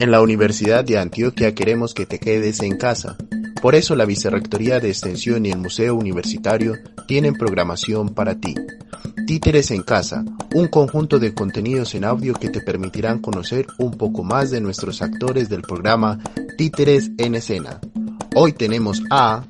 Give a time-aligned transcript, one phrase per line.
[0.00, 3.18] En la Universidad de Antioquia queremos que te quedes en casa.
[3.60, 6.72] Por eso la Vicerrectoría de Extensión y el Museo Universitario
[7.06, 8.54] tienen programación para ti.
[9.26, 10.24] Títeres en Casa,
[10.54, 15.02] un conjunto de contenidos en audio que te permitirán conocer un poco más de nuestros
[15.02, 16.18] actores del programa
[16.56, 17.78] Títeres en Escena.
[18.34, 19.44] Hoy tenemos a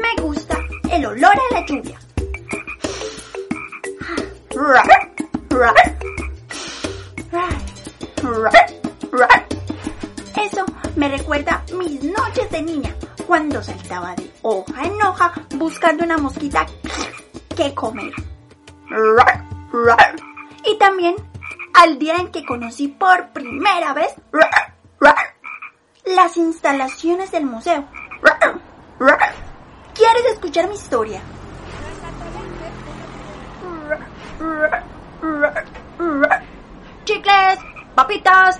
[0.00, 0.58] Me gusta
[0.90, 1.98] el olor a la lluvia.
[10.42, 10.64] Eso
[10.96, 12.94] me recuerda mis noches de niña,
[13.26, 16.64] cuando saltaba de hoja en hoja buscando una mosquita
[17.54, 18.12] que comer.
[20.64, 21.16] Y también
[21.74, 24.14] al día en que conocí por primera vez
[26.04, 27.84] las instalaciones del museo.
[29.94, 31.20] ¿Quieres escuchar mi historia?
[37.04, 37.58] Chicles,
[37.94, 38.58] papitas,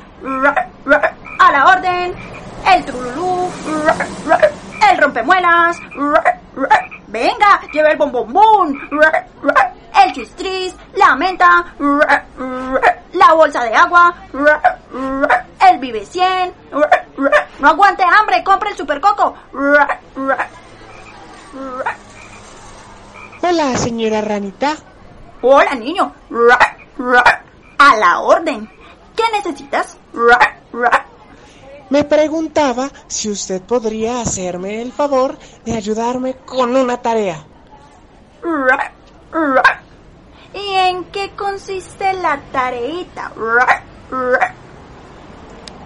[1.38, 2.14] a la orden,
[2.72, 3.50] el trululú,
[4.90, 5.78] el rompemuelas,
[7.08, 8.80] venga, lleva el bombombón,
[10.02, 11.64] el chistris, la menta,
[13.12, 14.14] la bolsa de agua,
[15.70, 16.54] el vive 100,
[17.58, 19.34] no aguante hambre, compre el supercoco.
[23.42, 24.76] Hola, señora Ranita.
[25.42, 26.12] Hola, niño.
[27.78, 28.70] A la orden.
[29.14, 29.96] ¿Qué necesitas?
[31.90, 37.44] Me preguntaba si usted podría hacerme el favor de ayudarme con una tarea.
[40.55, 43.33] ¿Y en qué consiste la tareita?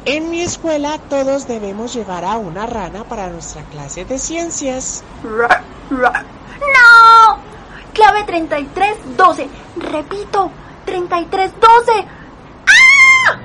[0.05, 5.05] En mi escuela todos debemos llevar a una rana para nuestra clase de ciencias.
[5.23, 5.49] ¡No!
[7.93, 9.49] Clave 3312.
[9.77, 10.51] Repito,
[10.87, 12.07] 3312.
[12.67, 13.39] ¡Ah!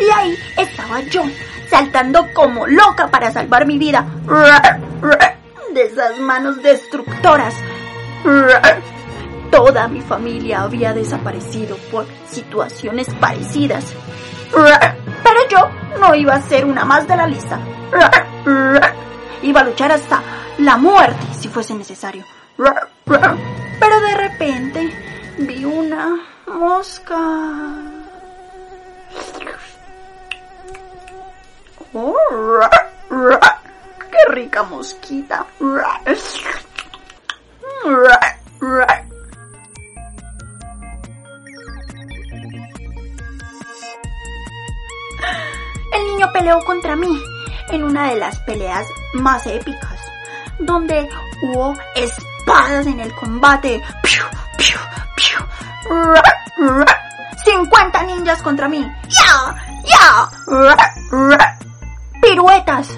[0.00, 1.22] Y ahí estaba yo,
[1.68, 4.04] saltando como loca para salvar mi vida.
[5.72, 7.54] De esas manos destructoras.
[9.50, 13.84] Toda mi familia había desaparecido por situaciones parecidas.
[14.52, 17.58] Pero yo no iba a ser una más de la lista.
[19.42, 20.22] Iba a luchar hasta
[20.58, 22.24] la muerte si fuese necesario.
[23.06, 24.90] Pero de repente
[25.38, 26.16] vi una
[26.46, 27.18] mosca.
[34.10, 35.46] ¡Qué rica mosquita!
[45.92, 47.22] El niño peleó contra mí
[47.70, 49.98] en una de las peleas más épicas,
[50.58, 51.08] donde
[51.42, 53.82] hubo espadas en el combate.
[54.02, 54.22] ¡Piu,
[54.58, 54.78] piu,
[55.16, 55.38] piu!
[57.46, 58.86] ¡50 ninjas contra mí!
[62.20, 62.88] Piruetas,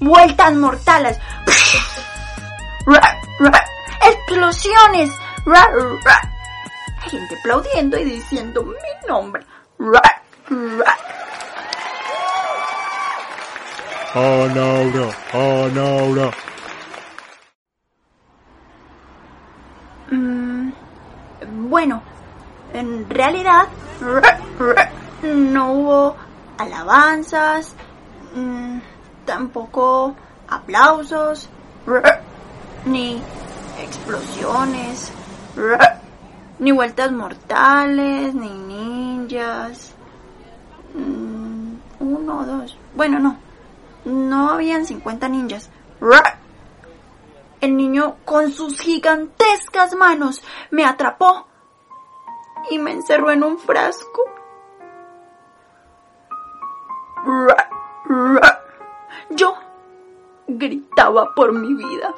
[0.00, 1.18] vueltas mortales,
[4.02, 5.10] explosiones,
[7.02, 9.44] gente aplaudiendo y diciendo mi nombre.
[14.14, 16.30] Anaura, Anaura.
[20.10, 20.72] Mm,
[21.68, 22.02] bueno,
[22.72, 23.68] en realidad
[25.22, 26.16] no hubo
[26.56, 27.74] alabanzas,
[28.34, 28.78] mm,
[29.26, 30.16] tampoco
[30.48, 31.48] aplausos,
[32.86, 33.22] ni
[33.78, 35.12] explosiones,
[36.58, 39.94] ni vueltas mortales, ni ninjas.
[40.94, 42.76] Mm, uno dos.
[42.94, 43.36] Bueno, no.
[44.04, 45.70] No habían 50 ninjas.
[47.60, 51.46] El niño con sus gigantescas manos me atrapó
[52.70, 54.22] y me encerró en un frasco.
[59.30, 59.54] Yo
[60.46, 62.14] gritaba por mi vida.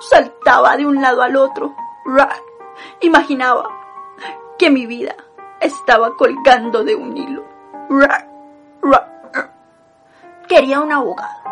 [0.00, 1.74] Saltaba de un lado al otro.
[3.00, 3.68] Imaginaba
[4.58, 5.14] que mi vida
[5.60, 7.44] estaba colgando de un hilo.
[10.48, 11.44] Quería un abogado.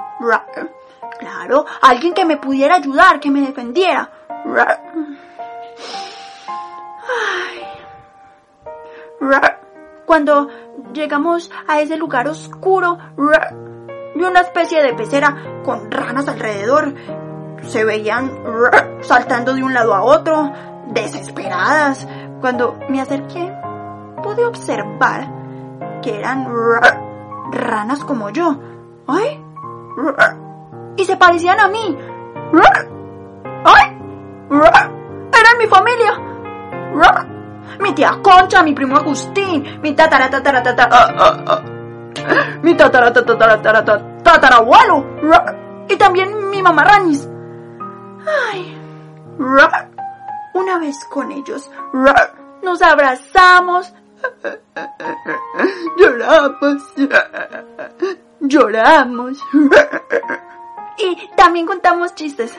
[1.18, 4.10] Claro, alguien que me pudiera ayudar, que me defendiera.
[10.04, 10.48] Cuando
[10.92, 12.98] llegamos a ese lugar oscuro
[14.14, 16.94] y una especie de pecera con ranas alrededor,
[17.62, 18.30] se veían
[19.00, 20.52] saltando de un lado a otro,
[20.88, 22.06] desesperadas.
[22.40, 23.54] Cuando me acerqué,
[24.22, 25.28] pude observar
[26.02, 26.46] que eran
[27.52, 28.58] ranas como yo.
[29.06, 29.42] ¡Ay!
[30.94, 31.98] Y se parecían a mí.
[33.64, 33.98] ¡Ay!
[34.50, 36.12] ¡Eran mi familia!
[37.80, 41.62] Mi tía Concha, mi primo Agustín, mi tatara tatara tatara...
[42.62, 45.04] Mi tatara tatara tatara tatarabuelo.
[45.88, 47.28] Y también mi mamá Ranis.
[48.50, 48.78] Ay.
[50.54, 51.70] Una vez con ellos,
[52.62, 53.92] nos abrazamos,
[55.98, 56.82] lloramos,
[58.40, 59.38] lloramos
[60.98, 62.56] y también contamos chistes.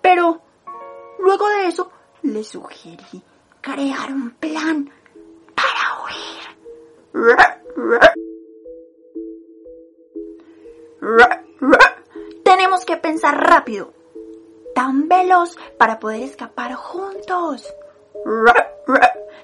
[0.00, 0.40] Pero
[1.18, 1.90] luego de eso
[2.22, 3.22] le sugerí
[3.74, 4.90] crear un plan
[5.54, 6.42] para huir.
[12.44, 13.92] Tenemos que pensar rápido,
[14.74, 17.74] tan veloz para poder escapar juntos.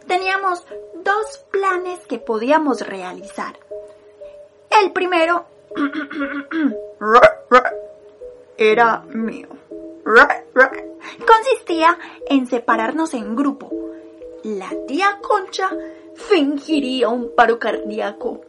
[0.07, 0.65] Teníamos
[1.03, 3.59] dos planes que podíamos realizar.
[4.83, 5.45] El primero
[8.57, 9.49] era mío.
[11.27, 11.99] Consistía
[12.29, 13.71] en separarnos en grupo.
[14.45, 15.71] La tía Concha
[16.15, 18.43] fingiría un paro cardíaco.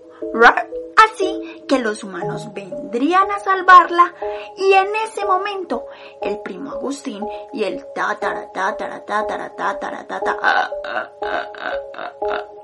[0.97, 4.13] Así que los humanos vendrían a salvarla
[4.57, 5.85] y en ese momento
[6.21, 10.71] el primo Agustín y el tatara tatara tatara tatara tatara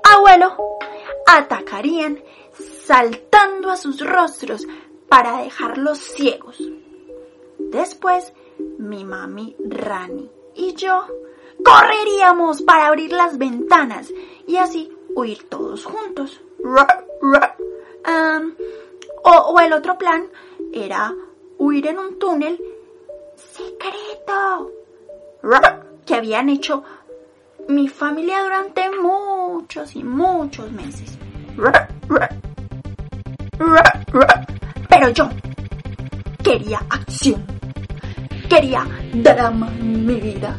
[0.02, 0.78] abuelo
[1.26, 2.22] atacarían
[2.84, 4.66] saltando a sus rostros
[5.08, 6.58] para dejarlos ciegos.
[7.58, 8.34] Después,
[8.78, 11.06] mi mami Rani y yo
[11.64, 14.12] correríamos para abrir las ventanas
[14.46, 16.40] y así huir todos juntos.
[19.24, 20.26] o, el otro plan
[20.72, 21.14] era
[21.58, 22.60] huir en un túnel
[23.36, 24.72] secreto
[26.06, 26.82] que habían hecho
[27.68, 31.18] mi familia durante muchos y muchos meses.
[34.88, 35.28] Pero yo
[36.42, 37.44] quería acción.
[38.48, 40.58] Quería drama en mi vida.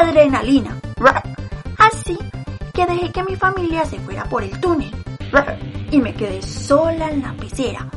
[0.00, 0.80] Adrenalina.
[1.76, 2.16] Así
[2.72, 4.92] que dejé que mi familia se fuera por el túnel.
[5.90, 7.88] Y me quedé sola en la pecera.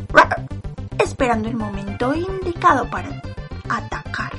[0.98, 3.22] Esperando el momento indicado para
[3.70, 4.32] atacar.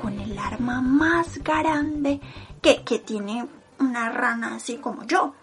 [0.00, 2.20] Con el arma más grande
[2.60, 3.46] que, que tiene
[3.78, 5.34] una rana así como yo.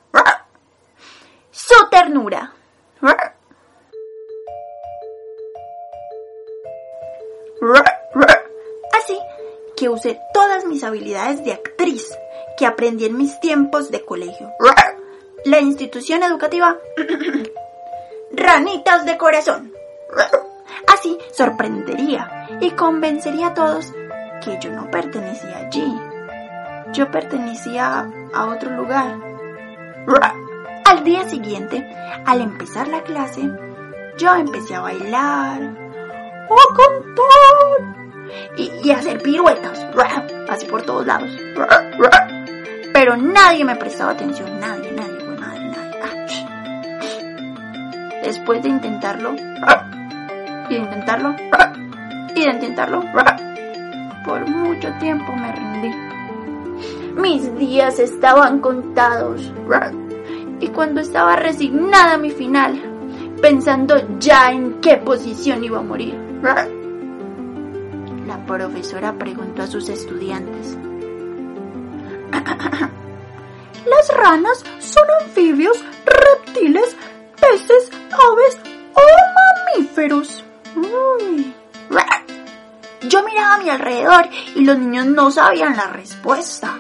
[1.51, 2.51] Su ternura.
[9.75, 12.07] Que usé todas mis habilidades de actriz
[12.57, 14.51] que aprendí en mis tiempos de colegio.
[15.45, 16.77] La institución educativa
[18.31, 19.73] Ranitas de Corazón.
[20.93, 23.91] Así sorprendería y convencería a todos
[24.43, 25.93] que yo no pertenecía allí.
[26.93, 29.17] Yo pertenecía a otro lugar.
[30.85, 31.85] Al día siguiente,
[32.25, 33.41] al empezar la clase,
[34.17, 38.04] yo empecé a bailar, a cantar
[38.57, 39.85] y, hacer piruetas,
[40.49, 41.29] así por todos lados.
[42.93, 45.99] Pero nadie me prestaba atención, nadie, nadie, nadie, nadie.
[46.01, 46.25] Ah,
[48.23, 49.35] Después de intentarlo,
[50.69, 51.35] y de intentarlo,
[52.35, 53.03] y de intentarlo,
[54.25, 55.91] por mucho tiempo me rendí.
[57.15, 59.51] Mis días estaban contados.
[60.59, 62.81] Y cuando estaba resignada a mi final,
[63.41, 66.15] pensando ya en qué posición iba a morir,
[68.45, 70.77] profesora preguntó a sus estudiantes.
[73.85, 76.95] Las ranas son anfibios, reptiles,
[77.39, 78.57] peces, aves
[78.93, 79.01] o
[79.75, 80.43] mamíferos.
[83.07, 86.79] Yo miraba a mi alrededor y los niños no sabían la respuesta.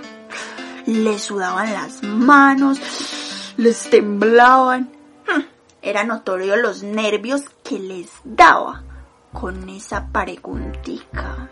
[0.87, 4.89] Les sudaban las manos, les temblaban.
[5.81, 8.83] Era notorio los nervios que les daba
[9.31, 11.49] con esa preguntica.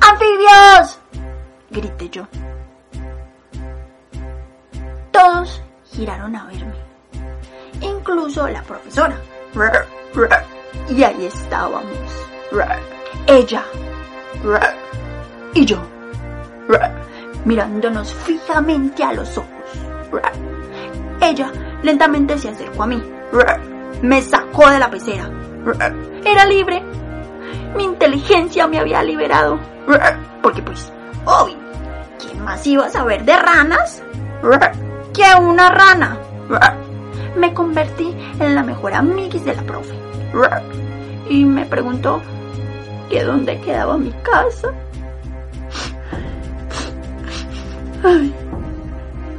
[0.00, 1.00] ¡Anfibios!
[1.70, 2.26] grité yo.
[5.10, 6.74] Todos giraron a verme,
[7.80, 9.16] incluso la profesora.
[10.88, 11.84] Y ahí estábamos.
[13.26, 13.64] Ella
[15.54, 15.78] y yo
[17.44, 19.50] mirándonos fijamente a los ojos.
[21.20, 21.50] Ella
[21.86, 23.02] Lentamente se acercó a mí.
[24.02, 25.30] Me sacó de la pecera.
[26.24, 26.82] Era libre.
[27.76, 29.58] Mi inteligencia me había liberado.
[30.42, 30.92] Porque pues,
[31.24, 31.56] obvio,
[32.18, 34.02] ¿quién más iba a saber de ranas?
[35.12, 36.18] Que una rana.
[37.36, 39.94] Me convertí en la mejor amiguis de la profe.
[41.28, 42.20] Y me preguntó
[43.10, 44.72] que dónde quedaba mi casa.
[48.02, 48.32] Ay,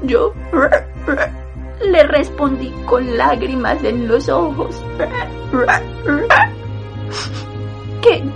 [0.03, 0.33] yo
[1.81, 4.81] le respondí con lágrimas en los ojos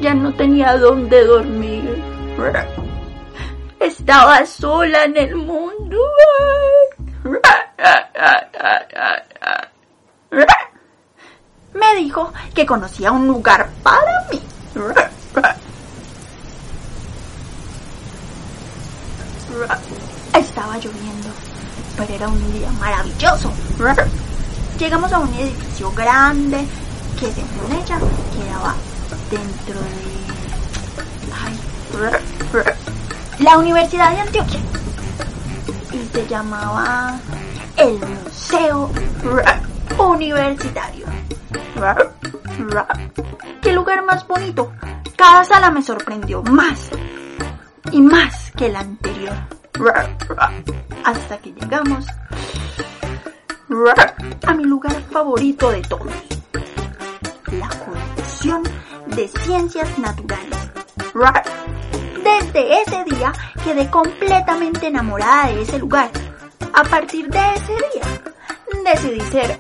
[0.02, 2.02] ya no tenía dónde dormir.
[3.80, 5.98] Estaba sola en el mundo.
[11.74, 14.42] Me dijo que conocía un lugar para mí.
[20.34, 21.30] Estaba lloviendo,
[21.98, 23.52] pero era un día maravilloso.
[24.78, 26.66] Llegamos a un edificio grande
[27.20, 28.00] que según ella
[28.34, 28.76] quedaba
[29.32, 29.80] dentro
[33.38, 34.60] de la Universidad de Antioquia
[35.94, 37.18] y se llamaba
[37.78, 38.92] el Museo
[39.98, 41.06] Universitario.
[43.62, 44.74] ¡Qué lugar más bonito!
[45.16, 46.90] Cada sala me sorprendió más
[47.92, 49.36] y más que la anterior.
[51.06, 52.06] Hasta que llegamos
[54.46, 56.12] a mi lugar favorito de todos.
[57.52, 58.64] La colección
[59.16, 60.58] de ciencias naturales.
[62.24, 66.10] Desde ese día quedé completamente enamorada de ese lugar.
[66.74, 68.04] A partir de ese día
[68.84, 69.60] decidí ser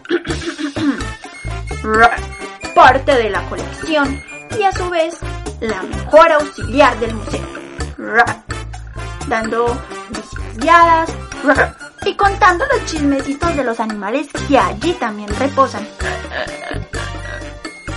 [2.76, 4.22] parte de la colección
[4.58, 5.20] y a su vez
[5.60, 7.48] la mejor auxiliar del museo.
[9.28, 9.78] Dando
[10.10, 11.10] visitas guiadas
[12.06, 15.88] y contando los chismecitos de los animales que allí también reposan.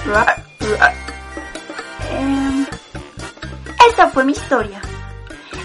[3.95, 4.83] Esta fue mi historia.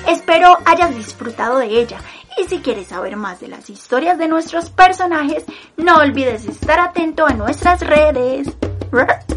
[0.08, 1.98] Espero hayas disfrutado de ella
[2.38, 5.46] y si quieres saber más de las historias de nuestros personajes,
[5.78, 8.48] no olvides estar atento a nuestras redes.